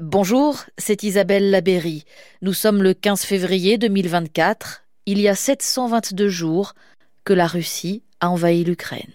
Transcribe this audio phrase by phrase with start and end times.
[0.00, 2.04] Bonjour, c'est Isabelle Labéry.
[2.40, 6.74] Nous sommes le 15 février 2024, il y a 722 jours
[7.24, 9.10] que la Russie a envahi l'Ukraine.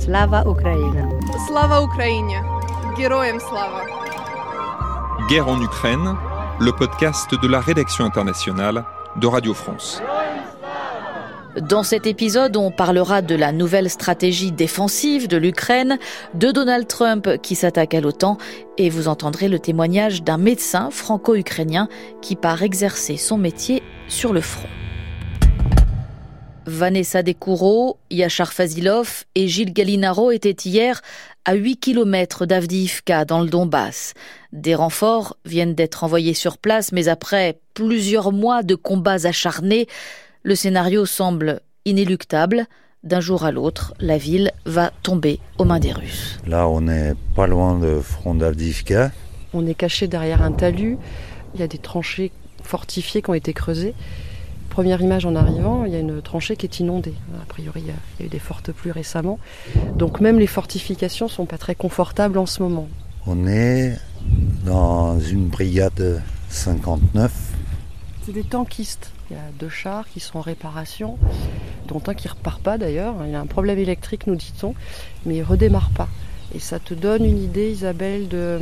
[0.00, 1.08] Slava Ukraine.
[1.48, 2.40] Slava Ukraine.
[2.96, 3.82] Slava.
[5.28, 6.14] Guerre en Ukraine,
[6.60, 8.84] le podcast de la rédaction internationale
[9.16, 10.00] de Radio France.
[11.60, 15.98] Dans cet épisode, on parlera de la nouvelle stratégie défensive de l'Ukraine,
[16.34, 18.38] de Donald Trump qui s'attaque à l'OTAN,
[18.76, 21.88] et vous entendrez le témoignage d'un médecin franco-ukrainien
[22.20, 24.68] qui part exercer son métier sur le front.
[26.66, 31.02] Vanessa Dekouro, Yachar Fazilov et Gilles Galinaro étaient hier
[31.44, 34.14] à 8 km d'Avdiivka dans le Donbass.
[34.52, 39.86] Des renforts viennent d'être envoyés sur place, mais après plusieurs mois de combats acharnés,
[40.44, 42.66] le scénario semble inéluctable.
[43.02, 46.38] D'un jour à l'autre, la ville va tomber aux mains des Russes.
[46.46, 49.10] Là, on n'est pas loin de front d'Avdivka.
[49.52, 50.96] On est caché derrière un talus.
[51.54, 52.30] Il y a des tranchées
[52.62, 53.94] fortifiées qui ont été creusées.
[54.70, 57.14] Première image en arrivant, il y a une tranchée qui est inondée.
[57.42, 59.38] A priori, il y a eu des fortes pluies récemment.
[59.96, 62.88] Donc même les fortifications sont pas très confortables en ce moment.
[63.26, 63.96] On est
[64.64, 67.32] dans une brigade 59.
[68.26, 69.13] C'est des tankistes.
[69.34, 71.18] Il y a deux chars qui sont en réparation,
[71.88, 73.16] dont un qui repart pas d'ailleurs.
[73.26, 74.76] Il a un problème électrique, nous dit-on,
[75.26, 76.08] mais il redémarre pas.
[76.54, 78.60] Et ça te donne une idée, Isabelle, de,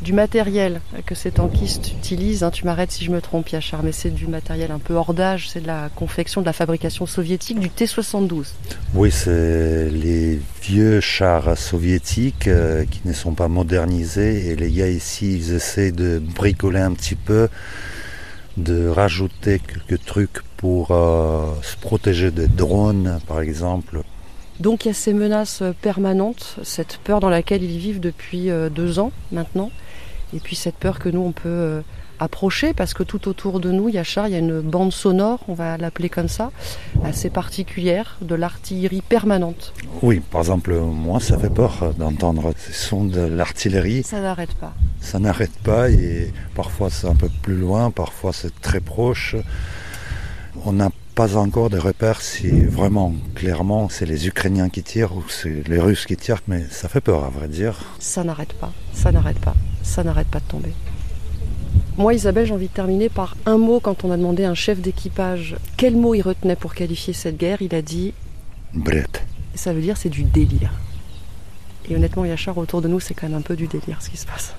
[0.00, 2.42] du matériel que ces tankistes utilisent.
[2.42, 5.12] Hein, tu m'arrêtes si je me trompe, Yachar, mais c'est du matériel un peu hors
[5.12, 5.50] d'âge.
[5.50, 8.46] C'est de la confection, de la fabrication soviétique du T-72.
[8.94, 14.46] Oui, c'est les vieux chars soviétiques euh, qui ne sont pas modernisés.
[14.48, 17.50] Et les gars ici, ils essaient de bricoler un petit peu
[18.58, 24.02] de rajouter quelques trucs pour euh, se protéger des drones, par exemple.
[24.60, 28.68] Donc il y a ces menaces permanentes, cette peur dans laquelle ils vivent depuis euh,
[28.68, 29.70] deux ans maintenant,
[30.34, 31.80] et puis cette peur que nous on peut euh,
[32.20, 35.54] approcher parce que tout autour de nous, Yachar, il y a une bande sonore, on
[35.54, 36.50] va l'appeler comme ça,
[37.04, 39.72] assez particulière, de l'artillerie permanente.
[40.02, 44.02] Oui, par exemple, moi ça fait peur d'entendre ces sons de l'artillerie.
[44.02, 44.74] Ça n'arrête pas.
[45.00, 49.36] Ça n'arrête pas et parfois c'est un peu plus loin, parfois c'est très proche.
[50.64, 55.24] On n'a pas encore de repères si vraiment, clairement, c'est les Ukrainiens qui tirent ou
[55.28, 57.74] c'est les Russes qui tirent, mais ça fait peur à vrai dire.
[57.98, 60.72] Ça n'arrête pas, ça n'arrête pas, ça n'arrête pas de tomber.
[61.98, 64.54] Moi, Isabelle, j'ai envie de terminer par un mot quand on a demandé à un
[64.54, 67.60] chef d'équipage quel mot il retenait pour qualifier cette guerre.
[67.60, 68.14] Il a dit
[68.72, 69.24] Brett.
[69.56, 70.70] Ça veut dire c'est du délire.
[71.90, 74.16] Et honnêtement, Yachar, autour de nous, c'est quand même un peu du délire ce qui
[74.16, 74.54] se passe.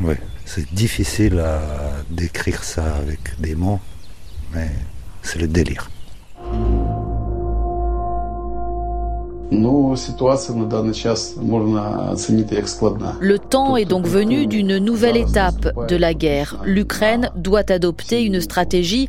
[0.00, 1.62] Oui, c'est difficile à
[2.10, 3.78] décrire ça avec des mots,
[4.52, 4.68] mais
[5.22, 5.88] c'est le délire.
[13.20, 16.60] Le temps est donc venu d'une nouvelle étape de la guerre.
[16.64, 19.08] L'Ukraine doit adopter une stratégie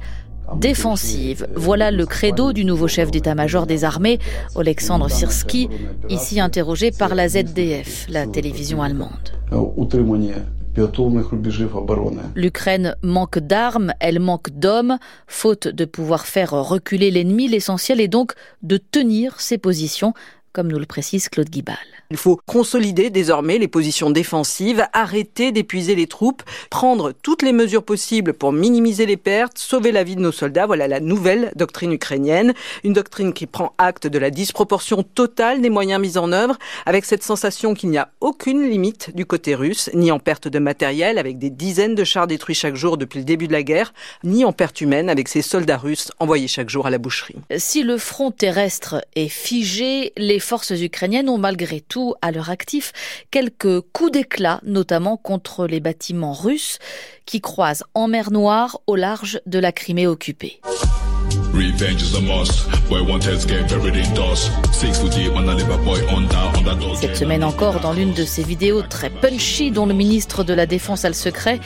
[0.57, 1.47] défensive.
[1.56, 4.19] Voilà le credo du nouveau chef d'état-major des armées,
[4.56, 5.69] Alexandre Sirski,
[6.09, 9.31] ici interrogé par la ZDF, la télévision allemande.
[12.35, 14.97] L'Ukraine manque d'armes, elle manque d'hommes,
[15.27, 17.47] faute de pouvoir faire reculer l'ennemi.
[17.47, 20.13] L'essentiel est donc de tenir ses positions,
[20.51, 21.94] comme nous le précise Claude Guibal.
[22.15, 27.83] Il faut consolider désormais les positions défensives, arrêter d'épuiser les troupes, prendre toutes les mesures
[27.83, 30.65] possibles pour minimiser les pertes, sauver la vie de nos soldats.
[30.65, 32.53] Voilà la nouvelle doctrine ukrainienne.
[32.85, 37.03] Une doctrine qui prend acte de la disproportion totale des moyens mis en œuvre, avec
[37.03, 41.17] cette sensation qu'il n'y a aucune limite du côté russe, ni en perte de matériel,
[41.17, 43.93] avec des dizaines de chars détruits chaque jour depuis le début de la guerre,
[44.23, 47.35] ni en perte humaine, avec ces soldats russes envoyés chaque jour à la boucherie.
[47.57, 52.93] Si le front terrestre est figé, les forces ukrainiennes ont malgré tout à leur actif
[53.31, 56.79] quelques coups d'éclat, notamment contre les bâtiments russes
[57.25, 60.61] qui croisent en mer Noire au large de la Crimée occupée.
[66.99, 70.66] Cette semaine encore, dans l'une de ces vidéos très punchy dont le ministre de la
[70.66, 71.61] Défense a le secret,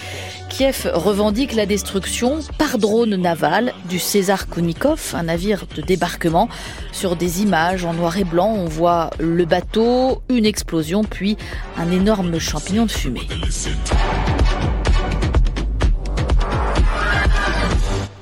[0.49, 6.49] Kiev revendique la destruction par drone naval du César Kounikov, un navire de débarquement.
[6.91, 11.35] Sur des images en noir et blanc, on voit le bateau, une explosion, puis
[11.77, 13.27] un énorme champignon de fumée.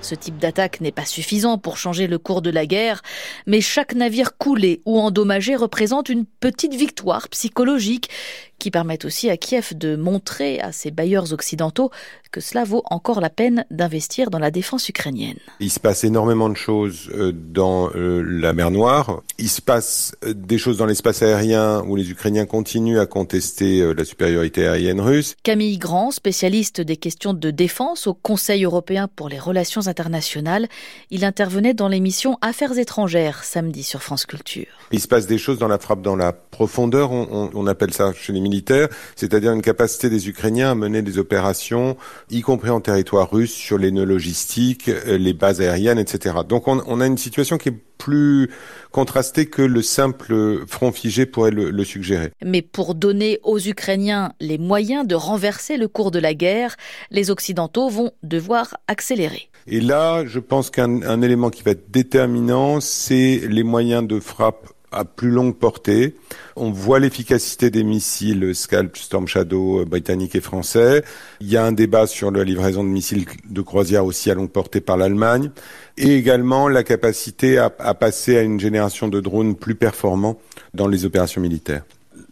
[0.08, 3.02] Ce type d'attaque n'est pas suffisant pour changer le cours de la guerre,
[3.46, 8.10] mais chaque navire coulé ou endommagé représente une petite victoire psychologique
[8.58, 11.92] qui permet aussi à Kiev de montrer à ses bailleurs occidentaux
[12.30, 15.38] que cela vaut encore la peine d'investir dans la défense ukrainienne.
[15.60, 19.22] Il se passe énormément de choses euh, dans euh, la mer Noire.
[19.38, 23.94] Il se passe euh, des choses dans l'espace aérien où les Ukrainiens continuent à contester
[23.94, 25.36] la supériorité aérienne russe.
[25.44, 30.68] Camille Grand, spécialiste des questions de défense au Conseil européen pour les relations internationales,
[31.12, 34.68] il intervenait dans l'émission Affaires étrangères samedi sur France Culture.
[34.92, 38.14] Il se passe des choses dans la frappe dans la profondeur, on, on appelle ça
[38.14, 41.98] chez les militaire, c'est-à-dire une capacité des Ukrainiens à mener des opérations,
[42.30, 46.36] y compris en territoire russe, sur les nœuds logistiques, euh, les bases aériennes, etc.
[46.48, 48.50] Donc on, a une situation qui est plus
[48.92, 52.32] contrastée que le simple front figé pourrait le, le, suggérer.
[52.44, 56.76] Mais pour donner aux Ukrainiens les moyens de renverser le cours de la guerre,
[57.12, 59.50] les Occidentaux vont devoir accélérer.
[59.68, 64.68] Et là, je pense qu'un élément qui va être déterminant, c'est les moyens de frappe
[64.98, 66.16] à plus longue portée.
[66.56, 71.04] On voit l'efficacité des missiles Scalp, Storm Shadow euh, britanniques et français.
[71.40, 74.50] Il y a un débat sur la livraison de missiles de croisière aussi à longue
[74.50, 75.52] portée par l'Allemagne
[75.98, 80.40] et également la capacité à, passer à une génération de drones plus performants
[80.74, 81.84] dans les opérations militaires.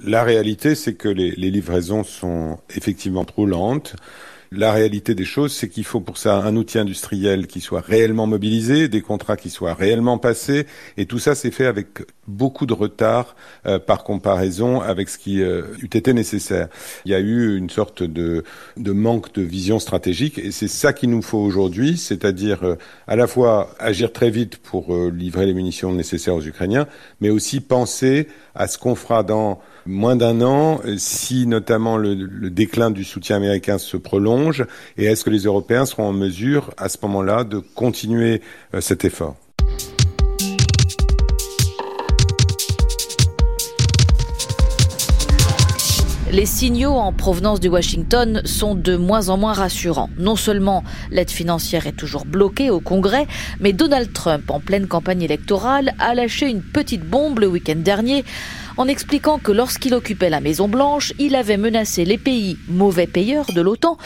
[0.04, 3.96] La réalité, c'est que les, les livraisons sont effectivement trop lentes.
[4.52, 8.28] La réalité des choses, c'est qu'il faut pour ça un outil industriel qui soit réellement
[8.28, 11.88] mobilisé, des contrats qui soient réellement passés, et tout ça s'est fait avec
[12.28, 16.68] beaucoup de retard euh, par comparaison avec ce qui euh, eût été nécessaire.
[17.06, 18.44] Il y a eu une sorte de,
[18.78, 22.76] de manque de vision stratégique, et c'est ça qu'il nous faut aujourd'hui, c'est-à-dire euh,
[23.08, 26.88] à la fois agir très vite pour livrer les munitions nécessaires aux Ukrainiens,
[27.20, 32.16] mais aussi penser à ce qu'on fera dans moins d'un an si notamment le,
[32.50, 34.66] déclin du soutien américain se prolonge,
[34.98, 38.42] et est-ce que les Européens seront en mesure à ce moment-là de continuer
[38.80, 39.36] cet effort?
[46.32, 50.10] Les signaux en provenance de Washington sont de moins en moins rassurants.
[50.18, 53.26] Non seulement l'aide financière est toujours bloquée au Congrès,
[53.62, 58.26] mais Donald Trump, en pleine campagne électorale, a lâché une petite bombe le week-end dernier
[58.78, 63.62] en expliquant que lorsqu'il occupait la Maison-Blanche, il avait menacé les pays mauvais payeurs de
[63.62, 63.98] l'OTAN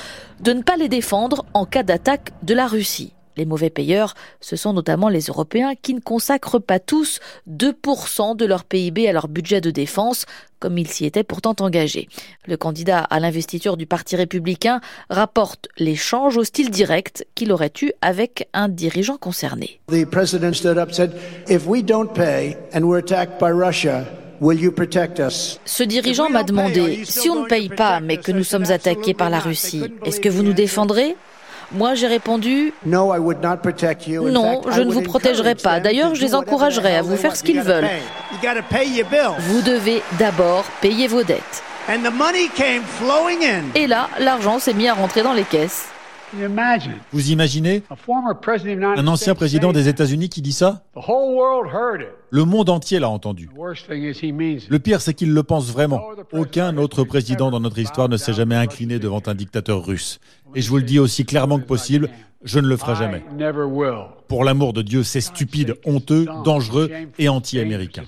[0.42, 3.13] de ne pas les défendre en cas d'attaque de la Russie.
[3.38, 7.19] Les mauvais payeurs, ce sont notamment les Européens qui ne consacrent pas tous
[7.50, 10.25] 2% de leur PIB à leur budget de défense,
[10.60, 12.10] comme ils s'y étaient pourtant engagés.
[12.45, 17.92] Le candidat à l'investiture du Parti républicain rapporte l'échange au style direct qu'il aurait eu
[18.01, 19.80] avec un dirigeant concerné.
[25.66, 29.30] Ce dirigeant m'a demandé, si on ne paye pas mais que nous sommes attaqués par
[29.30, 31.16] la Russie, est-ce que vous nous défendrez?
[31.72, 32.74] Moi, j'ai répondu
[34.32, 35.80] Non, je ne vous protégerai pas.
[35.80, 37.88] D'ailleurs, je les encouragerai à vous faire ce qu'ils veulent.
[39.40, 41.64] Vous devez d'abord payer vos dettes.
[43.76, 45.86] Et là, l'argent s'est mis à rentrer dans les caisses.
[47.12, 47.84] Vous imaginez
[48.98, 50.84] un ancien président des États-Unis qui dit ça?
[52.31, 53.50] Le monde entier l'a entendu.
[53.56, 56.02] Le pire, c'est qu'il le pense vraiment.
[56.31, 60.20] Aucun autre président dans notre histoire ne s'est jamais incliné devant un dictateur russe.
[60.56, 62.10] Et je vous le dis aussi clairement que possible,
[62.44, 63.24] je ne le ferai jamais.
[64.28, 68.04] Pour l'amour de Dieu, c'est stupide, honteux, dangereux et anti-américain.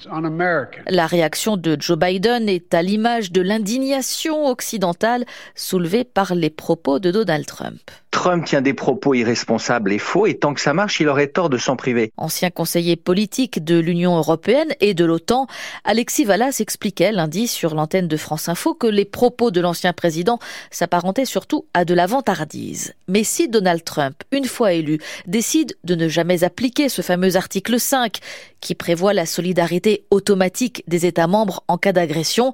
[0.88, 5.26] La réaction de Joe Biden est à l'image de l'indignation occidentale
[5.56, 7.82] soulevée par les propos de Donald Trump.
[8.12, 11.50] Trump tient des propos irresponsables et faux, et tant que ça marche, il aurait tort
[11.50, 12.12] de s'en priver.
[12.18, 15.48] Ancien conseiller politique de l'Union européenne et de l'OTAN,
[15.86, 20.40] Alexis Vallas expliquait lundi sur l'antenne de France Info que les propos de l'ancien président
[20.70, 22.94] s'apparentaient surtout à de la vantardise.
[23.08, 27.80] Mais si Donald Trump, une fois élu, décide de ne jamais appliquer ce fameux article
[27.80, 28.18] 5
[28.60, 32.54] qui prévoit la solidarité automatique des États membres en cas d'agression,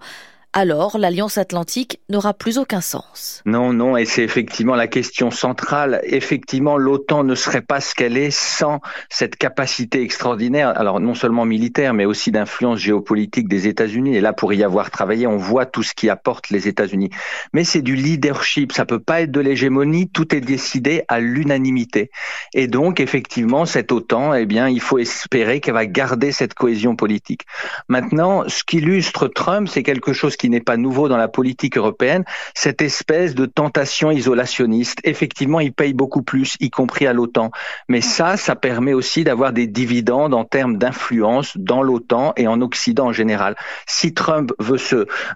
[0.53, 3.41] alors l'Alliance atlantique n'aura plus aucun sens.
[3.45, 6.01] Non, non, et c'est effectivement la question centrale.
[6.03, 11.45] Effectivement, l'OTAN ne serait pas ce qu'elle est sans cette capacité extraordinaire, alors non seulement
[11.45, 14.15] militaire, mais aussi d'influence géopolitique des États-Unis.
[14.15, 17.09] Et là, pour y avoir travaillé, on voit tout ce qui apporte les États-Unis.
[17.53, 22.09] Mais c'est du leadership, ça peut pas être de l'hégémonie, tout est décidé à l'unanimité.
[22.53, 26.95] Et donc, effectivement, cette OTAN, eh bien, il faut espérer qu'elle va garder cette cohésion
[26.95, 27.43] politique.
[27.89, 32.81] Maintenant, ce qu'illustre Trump, c'est quelque qui n'est pas nouveau dans la politique européenne, cette
[32.81, 34.99] espèce de tentation isolationniste.
[35.03, 37.51] Effectivement, ils payent beaucoup plus, y compris à l'OTAN.
[37.89, 42.61] Mais ça, ça permet aussi d'avoir des dividendes en termes d'influence dans l'OTAN et en
[42.61, 43.55] Occident en général.
[43.85, 44.77] Si Trump veut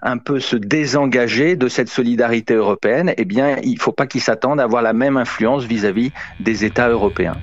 [0.02, 4.20] un peu se désengager de cette solidarité européenne, eh bien, il ne faut pas qu'il
[4.20, 7.36] s'attende à avoir la même influence vis-à-vis -vis des États européens.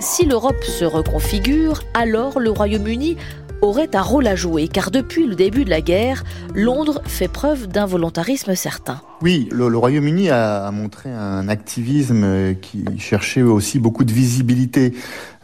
[0.00, 3.16] Si l'Europe se reconfigure, alors le Royaume-Uni
[3.64, 7.66] aurait un rôle à jouer, car depuis le début de la guerre, Londres fait preuve
[7.66, 9.00] d'un volontarisme certain.
[9.22, 14.94] Oui, le, Royaume-Uni a, montré un activisme qui cherchait aussi beaucoup de visibilité.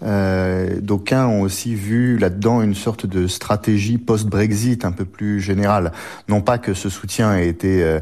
[0.03, 5.93] Euh, D'aucuns ont aussi vu là-dedans une sorte de stratégie post-Brexit un peu plus générale.
[6.29, 7.83] Non pas que ce soutien ait été...
[7.83, 8.01] Euh,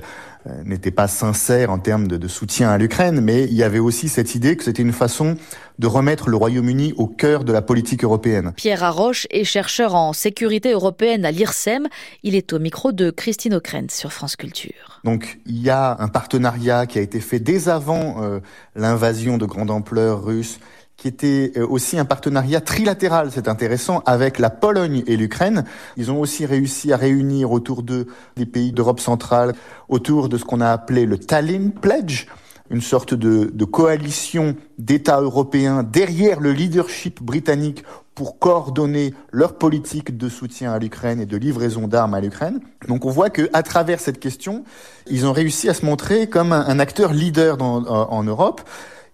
[0.64, 4.08] n'était pas sincère en termes de, de soutien à l'Ukraine, mais il y avait aussi
[4.08, 5.36] cette idée que c'était une façon
[5.78, 8.52] de remettre le Royaume-Uni au cœur de la politique européenne.
[8.56, 11.86] Pierre Arroche est chercheur en sécurité européenne à l'IRSEM.
[12.22, 15.00] Il est au micro de Christine O'Krent sur France Culture.
[15.04, 18.40] Donc il y a un partenariat qui a été fait dès avant euh,
[18.74, 20.58] l'invasion de grande ampleur russe
[20.98, 25.64] qui était euh, aussi un partenariat trilatéral, c'est intéressant, avec la Pologne et l'Ukraine.
[25.96, 29.54] Ils ont aussi réussi à réunir autour d'eux des pays d'Europe centrale,
[29.88, 32.26] autour de ce qu'on a appelé le Tallinn Pledge,
[32.68, 40.28] une sorte de, coalition d'États européens derrière le leadership britannique pour coordonner leur politique de
[40.28, 42.58] soutien à l'Ukraine et de livraison d'armes à l'Ukraine.
[42.88, 44.64] Donc on voit que à travers cette question,
[45.08, 48.62] ils ont réussi à se montrer comme un, acteur leader dans, en Europe.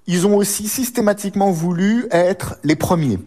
[0.07, 3.19] Ils ont aussi systématiquement voulu être les premiers.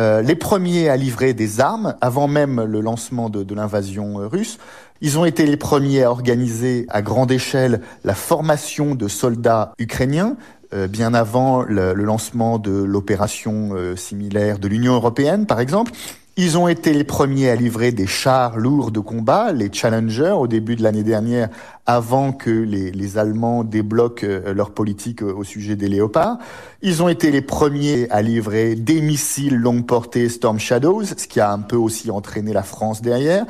[0.00, 4.26] Euh, les premiers à livrer des armes avant même le lancement de, de l'invasion euh,
[4.26, 4.58] russe.
[5.00, 10.36] Ils ont été les premiers à organiser à grande échelle la formation de soldats ukrainiens,
[10.72, 15.92] euh, bien avant le, le lancement de l'opération euh, similaire de l'Union européenne, par exemple.
[16.36, 20.48] Ils ont été les premiers à livrer des chars lourds de combat, les Challenger, au
[20.48, 21.48] début de l'année dernière,
[21.86, 26.38] avant que les, les, Allemands débloquent euh, leur politique au sujet des léopards.
[26.82, 31.38] Ils ont été les premiers à livrer des missiles longue portée Storm Shadows, ce qui
[31.38, 33.46] a un peu aussi entraîné la France derrière.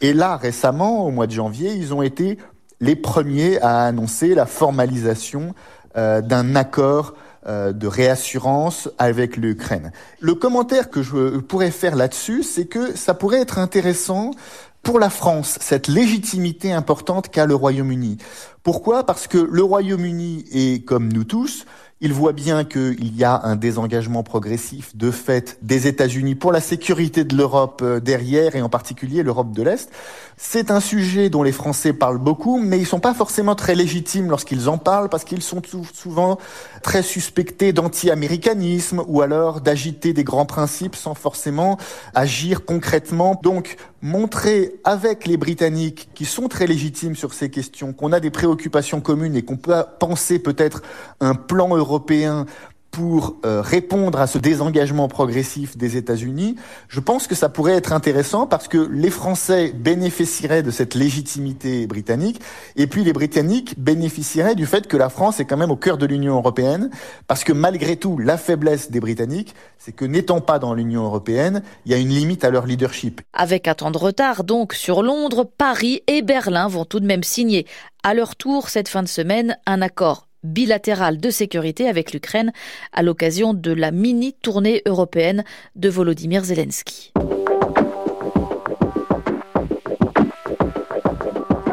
[0.00, 2.38] Et là, récemment, au mois de janvier, ils ont été
[2.80, 5.54] les premiers à annoncer la formalisation
[5.96, 9.92] euh, d'un accord euh, de réassurance avec l'Ukraine.
[10.20, 14.30] Le commentaire que je pourrais faire là-dessus, c'est que ça pourrait être intéressant
[14.82, 18.18] pour la France, cette légitimité importante qu'a le Royaume-Uni.
[18.62, 19.04] Pourquoi?
[19.04, 21.64] Parce que le Royaume-Uni est, comme nous tous,
[22.04, 26.60] il voit bien qu'il y a un désengagement progressif de fait des États-Unis pour la
[26.60, 29.90] sécurité de l'Europe euh, derrière et en particulier l'Europe de l'Est.
[30.36, 34.28] C'est un sujet dont les Français parlent beaucoup, mais ils sont pas forcément très légitimes
[34.28, 35.62] lorsqu'ils en parlent parce qu'ils sont
[35.94, 36.38] souvent
[36.82, 41.78] très suspectés d'anti-américanisme ou alors d'agiter des grands principes sans forcément
[42.14, 43.40] agir concrètement.
[43.42, 48.30] Donc, montrer avec les Britanniques qui sont très légitimes sur ces questions, qu'on a des
[48.30, 50.82] préoccupations communes et qu'on peut penser peut-être
[51.20, 52.44] un plan européen
[52.94, 56.54] pour euh, répondre à ce désengagement progressif des États-Unis,
[56.86, 61.88] je pense que ça pourrait être intéressant parce que les Français bénéficieraient de cette légitimité
[61.88, 62.40] britannique
[62.76, 65.98] et puis les Britanniques bénéficieraient du fait que la France est quand même au cœur
[65.98, 66.88] de l'Union européenne
[67.26, 71.64] parce que malgré tout, la faiblesse des Britanniques, c'est que n'étant pas dans l'Union européenne,
[71.86, 73.22] il y a une limite à leur leadership.
[73.32, 77.24] Avec un temps de retard donc sur Londres, Paris et Berlin vont tout de même
[77.24, 77.66] signer
[78.04, 82.52] à leur tour cette fin de semaine un accord bilatérale de sécurité avec l'Ukraine
[82.92, 87.12] à l'occasion de la mini-tournée européenne de Volodymyr Zelensky.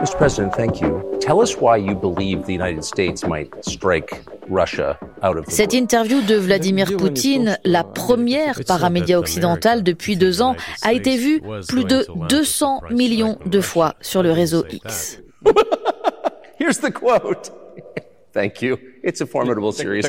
[0.01, 0.17] Mr.
[0.17, 1.03] President, thank you.
[1.19, 6.21] Tell us why you believe the United States might strike Russia out of Cette interview
[6.23, 11.39] de Vladimir Poutine, la première par un média occidental depuis deux ans, a été vue
[11.67, 15.21] plus de 200 millions de fois sur le réseau X.
[16.59, 17.51] Here's the quote.
[18.33, 18.77] Thank you.
[19.03, 20.03] It's a formidable series.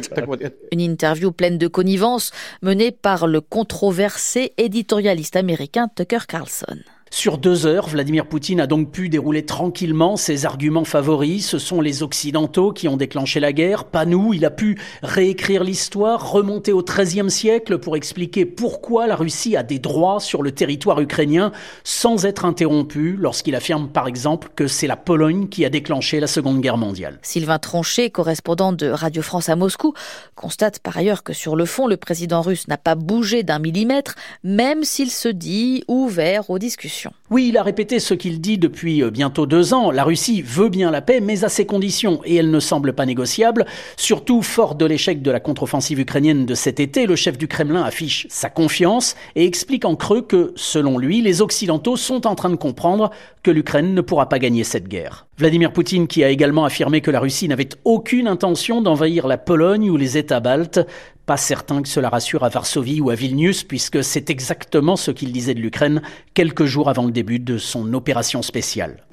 [0.73, 2.31] Une interview pleine de connivence
[2.62, 6.79] menée par le controversé éditorialiste américain Tucker Carlson.
[7.14, 11.47] Sur deux heures, Vladimir Poutine a donc pu dérouler tranquillement ses arguments favoris.
[11.47, 14.33] Ce sont les Occidentaux qui ont déclenché la guerre, pas nous.
[14.33, 19.62] Il a pu réécrire l'histoire, remonter au XIIIe siècle pour expliquer pourquoi la Russie a
[19.62, 21.52] des droits sur le territoire ukrainien
[21.85, 26.26] sans être interrompu lorsqu'il affirme par exemple que c'est la Pologne qui a déclenché la
[26.26, 27.19] Seconde Guerre mondiale.
[27.21, 29.92] Sylvain Tronchet, correspondant de Radio France à Moscou,
[30.35, 34.14] constate par ailleurs que sur le fond, le président russe n'a pas bougé d'un millimètre,
[34.42, 37.01] même s'il se dit ouvert aux discussions.
[37.30, 39.90] Oui, il a répété ce qu'il dit depuis euh, bientôt deux ans.
[39.90, 43.06] La Russie veut bien la paix, mais à ses conditions, et elle ne semble pas
[43.06, 43.66] négociable.
[43.97, 47.82] Surtout, fort de l'échec de la contre-offensive ukrainienne de cet été, le chef du Kremlin
[47.82, 52.50] affiche sa confiance et explique en creux que, selon lui, les Occidentaux sont en train
[52.50, 53.11] de comprendre
[53.42, 55.26] que l'Ukraine ne pourra pas gagner cette guerre.
[55.39, 59.91] Vladimir Poutine qui a également affirmé que la Russie n'avait aucune intention d'envahir la Pologne
[59.91, 60.81] ou les États baltes.
[61.25, 65.33] Pas certain que cela rassure à Varsovie ou à Vilnius, puisque c'est exactement ce qu'il
[65.33, 66.03] disait de l'Ukraine
[66.35, 69.07] quelques jours avant le début de son opération spéciale.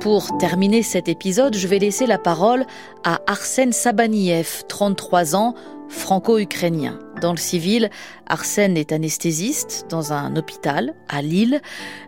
[0.00, 2.66] Pour terminer cet épisode, je vais laisser la parole
[3.04, 5.54] à Arsène Sabaniev, 33 ans,
[5.92, 6.98] franco-ukrainien.
[7.20, 7.90] Dans le civil,
[8.26, 11.60] Arsène est anesthésiste dans un hôpital à Lille,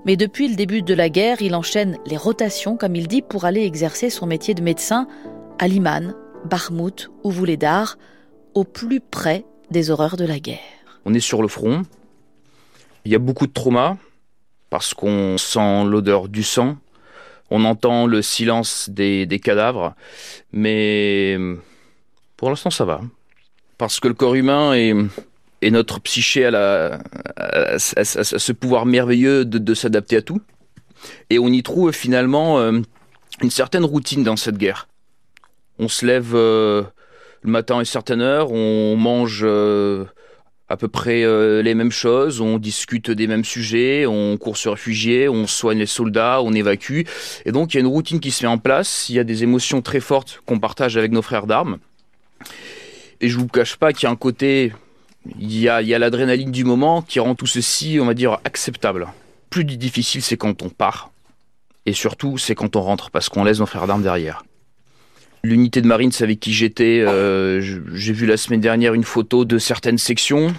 [0.05, 3.45] mais depuis le début de la guerre, il enchaîne les rotations, comme il dit, pour
[3.45, 5.07] aller exercer son métier de médecin
[5.59, 6.15] à Liman,
[6.47, 7.99] Bakhmut ou Vuledar,
[8.55, 10.59] au plus près des horreurs de la guerre.
[11.05, 11.85] On est sur le front.
[13.05, 13.97] Il y a beaucoup de traumas
[14.71, 16.77] parce qu'on sent l'odeur du sang,
[17.51, 19.95] on entend le silence des, cadavres,
[20.53, 21.39] mais
[22.37, 23.01] pour l'instant ça va.
[23.79, 26.99] Parce que le corps humain est, notre psyché à,
[27.79, 30.41] ce pouvoir merveilleux de, s'adapter à tout.
[31.31, 32.81] Et on y trouve finalement euh,
[33.43, 34.89] une certaine routine dans cette guerre.
[35.79, 36.83] On se lève euh,
[37.43, 40.05] le matin à une certaine heure, on mange euh,
[40.69, 41.25] à peu près
[41.63, 45.87] les mêmes choses, on discute des mêmes sujets, on court sur réfugiés, on soigne les
[45.87, 47.03] soldats, on évacue.
[47.45, 49.25] Et donc il y a une routine qui se met en place, il y a
[49.25, 51.79] des émotions très fortes qu'on partage avec nos frères d'armes.
[53.25, 54.75] Et je vous cache pas qu'il y a un côté,
[55.41, 59.07] il y a, l'adrénaline du moment qui rend tout ceci, on va dire, acceptable.
[59.49, 61.11] Plus difficile, c'est quand on part.
[61.87, 64.45] Et surtout, c'est quand on rentre, parce qu'on laisse nos frères d'armes derrière.
[65.43, 69.57] L'unité de Marines avec qui j'étais, euh, j'ai vu la semaine dernière une photo de
[69.57, 70.53] certaines sections.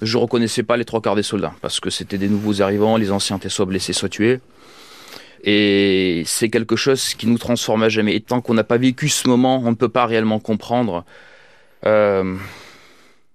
[0.00, 3.12] Je reconnaissais pas les trois quarts des soldats parce que c'était des nouveaux arrivants, les
[3.12, 4.40] anciens étaient soit blessés, soit tués.
[5.44, 8.16] Et c'est quelque chose qui nous transforme à jamais.
[8.16, 11.04] Et tant qu'on n'a pas vécu ce moment, on ne peut pas réellement comprendre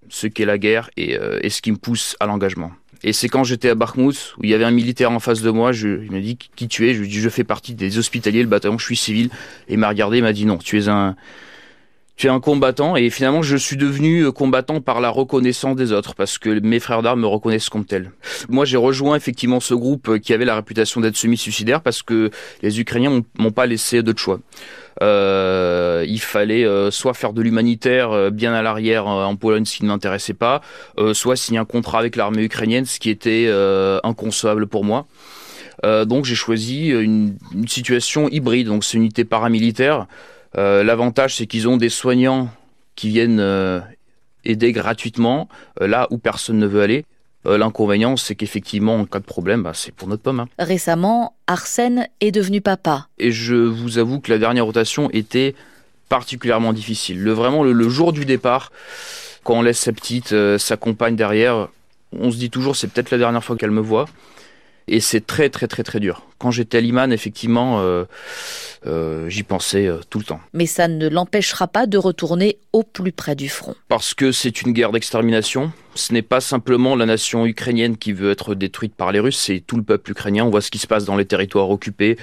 [0.09, 2.71] ce qu'est la guerre et, euh, et ce qui me pousse à l'engagement.
[3.03, 5.51] Et c'est quand j'étais à Bakhmut, où il y avait un militaire en face de
[5.51, 7.75] moi, je, il m'a dit qui tu es, je lui ai dit je fais partie
[7.75, 9.29] des hospitaliers, le bataillon, je suis civil.
[9.67, 11.15] Et il m'a regardé, il m'a dit non, tu es un,
[12.17, 12.95] tu es un combattant.
[12.95, 16.79] Et finalement, je suis devenu euh, combattant par la reconnaissance des autres, parce que mes
[16.79, 18.11] frères d'armes me reconnaissent comme tel.
[18.49, 22.31] Moi, j'ai rejoint effectivement ce groupe euh, qui avait la réputation d'être semi-suicidaire, parce que
[22.61, 24.39] les Ukrainiens m'ont pas laissé d'autre choix.
[25.01, 29.77] Euh, il fallait euh, soit faire de l'humanitaire euh, bien à l'arrière en Pologne, ce
[29.77, 30.61] qui ne m'intéressait pas,
[31.13, 33.49] soit signer un contrat avec l'armée ukrainienne, ce qui était
[34.03, 35.07] inconcevable pour moi.
[35.83, 40.07] donc j'ai choisi une, une, situation hybride, donc c'est une unité paramilitaire.
[40.53, 42.49] L'avantage c'est qu'ils ont des soignants
[42.95, 43.83] qui viennent
[44.43, 45.47] aider gratuitement
[45.79, 47.05] là où personne ne veut aller.
[47.47, 50.41] Euh, l'inconvénient, c'est qu'effectivement, en cas de problème, bah, c'est pour notre pomme.
[50.41, 50.49] Hein.
[50.59, 53.07] Récemment, Arsène est devenu papa.
[53.19, 55.55] Et je vous avoue que la dernière rotation était
[56.09, 57.23] particulièrement difficile.
[57.23, 58.71] Le, vraiment, le, jour du départ,
[59.43, 61.69] quand on laisse sa petite, euh, sa compagne derrière,
[62.11, 64.05] on se dit toujours, c'est peut-être la dernière fois qu'elle me voit.
[64.87, 66.23] Et c'est très très très très dur.
[66.39, 68.05] Quand j'étais à Liman, effectivement, euh,
[68.85, 70.39] euh, j'y pensais euh, tout le temps.
[70.53, 73.75] Mais ça ne l'empêchera pas de retourner au plus près du front.
[73.87, 75.71] Parce que c'est une guerre d'extermination.
[75.95, 79.61] Ce n'est pas simplement la nation ukrainienne qui veut être détruite par les Russes, c'est
[79.65, 80.45] tout le peuple ukrainien.
[80.45, 82.17] On voit ce qui se passe dans les territoires occupés.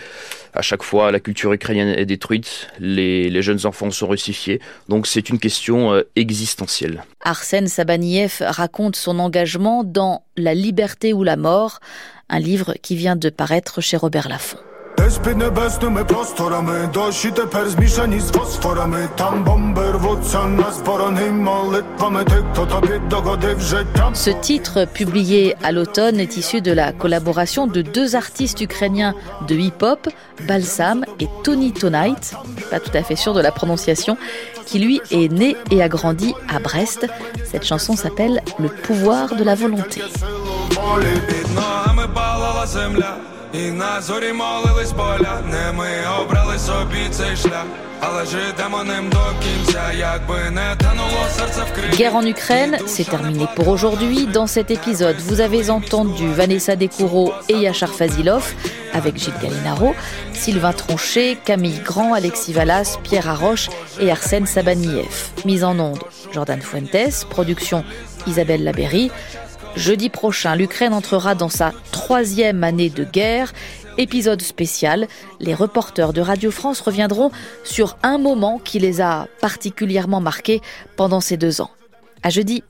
[0.53, 4.61] À chaque fois, la culture ukrainienne est détruite, les, les jeunes enfants sont russifiés.
[4.89, 7.03] Donc c'est une question existentielle.
[7.21, 11.81] Arsène Sabaniev raconte son engagement dans La liberté ou la mort,
[12.29, 14.59] un livre qui vient de paraître chez Robert Laffont.
[24.15, 29.15] Ce titre, publié à l'automne, est issu de la collaboration de deux artistes ukrainiens
[29.49, 30.09] de hip-hop,
[30.47, 32.35] Balsam et Tony Tonight,
[32.71, 34.17] pas tout à fait sûr de la prononciation,
[34.65, 37.07] qui lui est né et a grandi à Brest.
[37.45, 40.03] Cette chanson s'appelle Le pouvoir de la volonté.
[43.54, 45.88] І на зорі молились поля, не ми
[46.22, 47.66] обрали собі цей шлях.
[51.98, 54.26] Guerre en Ukraine, c'est terminé pour aujourd'hui.
[54.26, 58.54] Dans cet épisode, vous avez entendu Vanessa Descoureaux et Yachar Fazilov
[58.94, 59.94] avec Gilles Galinaro,
[60.34, 65.32] Sylvain Tronchet, Camille Grand, Alexis Vallas, Pierre Arroche et Arsène Sabaniev.
[65.46, 66.00] Mise en onde,
[66.32, 67.84] Jordan Fuentes, production
[68.28, 69.12] Isabelle Laberry.
[69.77, 73.53] Jeudi prochain, l'Ukraine entrera dans sa troisième année de guerre.
[73.99, 75.09] Épisode spécial,
[75.41, 77.31] les reporters de Radio France reviendront
[77.65, 80.61] sur un moment qui les a particulièrement marqués
[80.97, 81.71] pendant ces deux ans.
[82.23, 82.63] À jeudi.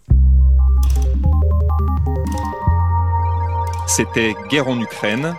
[3.87, 5.35] C'était Guerre en Ukraine,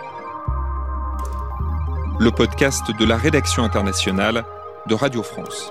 [2.18, 4.44] le podcast de la rédaction internationale
[4.86, 5.70] de Radio France.